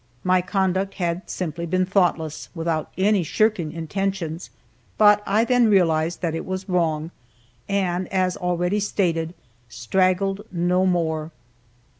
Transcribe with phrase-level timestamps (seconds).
[0.23, 4.49] My conduct had simply been thoughtless, without any shirking intentions,
[4.97, 7.11] but I then realized that it was wrong,
[7.69, 9.35] and, as already stated,
[9.69, 11.29] straggled no more.